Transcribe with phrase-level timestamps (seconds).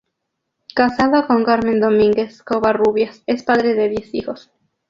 [0.73, 4.49] Casado con Carmen Domínguez Covarrubias, es padre de diez hijos.